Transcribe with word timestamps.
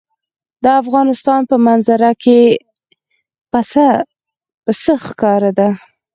د 0.63 0.65
افغانستان 0.81 1.41
په 1.49 1.55
منظره 1.67 2.11
کې 2.23 2.39
پسه 3.51 4.95
ښکاره 5.07 5.51
ده. 5.59 5.69